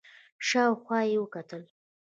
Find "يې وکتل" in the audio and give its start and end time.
1.11-1.63